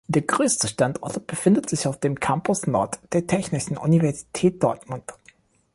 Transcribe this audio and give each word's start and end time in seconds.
Der 0.07 0.23
größte 0.23 0.67
Standort 0.67 1.27
befindet 1.27 1.69
sich 1.69 1.85
auf 1.85 1.99
dem 1.99 2.19
Campus 2.19 2.65
Nord 2.65 2.99
der 3.13 3.27
Technischen 3.27 3.77
Universität 3.77 4.63
Dortmund. 4.63 5.03